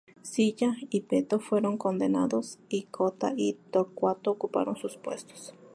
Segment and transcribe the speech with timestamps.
[0.23, 5.53] Sila y Peto fueron condenados y Cotta y Torcuato ocuparon sus puestos.